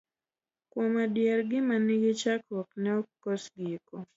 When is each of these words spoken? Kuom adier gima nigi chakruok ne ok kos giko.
Kuom 0.71 0.93
adier 1.03 1.39
gima 1.49 1.75
nigi 1.85 2.11
chakruok 2.21 2.69
ne 2.83 2.89
ok 2.99 3.07
kos 3.23 3.43
giko. 3.57 3.97